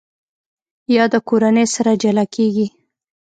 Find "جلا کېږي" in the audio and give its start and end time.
2.01-2.67